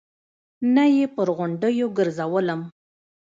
نه 0.73 0.83
يې 0.95 1.05
پر 1.15 1.27
غونډيو 1.37 1.87
ګرځولم. 1.97 2.61